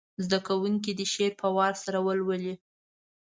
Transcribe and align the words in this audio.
زده 0.23 0.39
کوونکي 0.47 0.91
دې 0.97 1.05
شعر 1.13 1.31
په 1.41 1.47
وار 1.55 1.73
سره 1.83 1.99
ولولي. 2.07 2.53